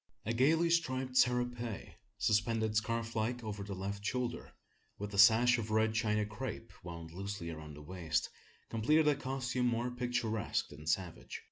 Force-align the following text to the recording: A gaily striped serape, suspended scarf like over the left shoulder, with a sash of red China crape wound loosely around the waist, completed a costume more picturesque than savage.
A 0.25 0.33
gaily 0.33 0.71
striped 0.71 1.15
serape, 1.15 1.91
suspended 2.17 2.75
scarf 2.75 3.15
like 3.15 3.43
over 3.43 3.61
the 3.63 3.75
left 3.75 4.03
shoulder, 4.03 4.51
with 4.97 5.13
a 5.13 5.19
sash 5.19 5.59
of 5.59 5.69
red 5.69 5.93
China 5.93 6.25
crape 6.25 6.73
wound 6.83 7.11
loosely 7.11 7.51
around 7.51 7.75
the 7.75 7.83
waist, 7.83 8.27
completed 8.71 9.07
a 9.07 9.13
costume 9.15 9.67
more 9.67 9.91
picturesque 9.91 10.69
than 10.69 10.87
savage. 10.87 11.39